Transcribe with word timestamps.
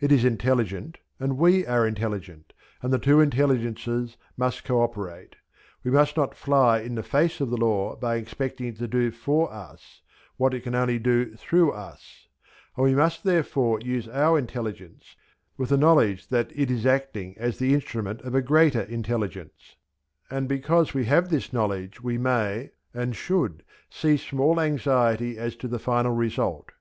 It 0.00 0.10
is 0.10 0.24
intelligent 0.24 0.98
and 1.20 1.38
we 1.38 1.64
are 1.64 1.86
intelligent, 1.86 2.54
and 2.82 2.92
the 2.92 2.98
two 2.98 3.20
intelligences 3.20 4.16
must 4.36 4.64
co 4.64 4.82
operate. 4.82 5.36
We 5.84 5.92
must 5.92 6.16
not 6.16 6.34
fly 6.34 6.80
in 6.80 6.96
the 6.96 7.04
face 7.04 7.40
of 7.40 7.50
the 7.50 7.56
Law 7.56 7.94
by 7.94 8.16
expecting 8.16 8.66
it 8.66 8.78
to 8.78 8.88
do 8.88 9.12
for 9.12 9.48
us 9.52 10.00
what 10.36 10.54
it 10.54 10.64
can 10.64 10.74
only 10.74 10.98
do 10.98 11.36
through 11.36 11.70
us; 11.70 12.26
and 12.76 12.82
we 12.84 12.96
must 12.96 13.22
therefore 13.22 13.80
use 13.80 14.08
our 14.08 14.36
intelligence 14.40 15.14
with 15.56 15.68
the 15.68 15.76
knowledge 15.78 16.26
that 16.30 16.50
it 16.52 16.68
is 16.68 16.84
acting 16.84 17.36
as 17.38 17.60
the 17.60 17.72
instrument 17.72 18.22
of 18.22 18.34
a 18.34 18.42
greater 18.42 18.80
intelligence; 18.82 19.76
and 20.28 20.48
because 20.48 20.94
we 20.94 21.04
have 21.04 21.28
this 21.28 21.52
knowledge 21.52 22.02
we 22.02 22.18
may, 22.18 22.72
and 22.92 23.14
should, 23.14 23.62
cease 23.88 24.24
from 24.24 24.40
all 24.40 24.58
anxiety 24.60 25.38
as 25.38 25.54
to 25.54 25.68
the 25.68 25.78
final 25.78 26.10
result. 26.12 26.72